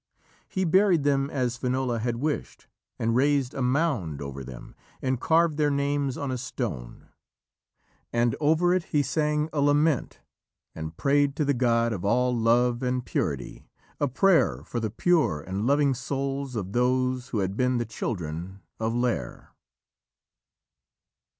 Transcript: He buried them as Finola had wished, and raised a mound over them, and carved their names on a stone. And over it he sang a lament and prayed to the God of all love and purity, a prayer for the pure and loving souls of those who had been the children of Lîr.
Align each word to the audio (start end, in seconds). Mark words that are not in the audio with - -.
He 0.49 0.65
buried 0.65 1.03
them 1.03 1.29
as 1.29 1.57
Finola 1.57 1.99
had 1.99 2.15
wished, 2.15 2.65
and 2.97 3.15
raised 3.15 3.53
a 3.53 3.61
mound 3.61 4.19
over 4.19 4.43
them, 4.43 4.73
and 4.99 5.21
carved 5.21 5.57
their 5.57 5.69
names 5.69 6.17
on 6.17 6.31
a 6.31 6.39
stone. 6.39 7.09
And 8.11 8.35
over 8.39 8.73
it 8.73 8.85
he 8.85 9.03
sang 9.03 9.47
a 9.53 9.61
lament 9.61 10.19
and 10.73 10.97
prayed 10.97 11.35
to 11.35 11.45
the 11.45 11.53
God 11.53 11.93
of 11.93 12.03
all 12.03 12.35
love 12.35 12.81
and 12.81 13.05
purity, 13.05 13.67
a 13.99 14.07
prayer 14.07 14.63
for 14.63 14.79
the 14.79 14.89
pure 14.89 15.39
and 15.41 15.67
loving 15.67 15.93
souls 15.93 16.55
of 16.55 16.71
those 16.71 17.27
who 17.27 17.37
had 17.37 17.55
been 17.55 17.77
the 17.77 17.85
children 17.85 18.61
of 18.79 18.93
Lîr. 18.93 19.49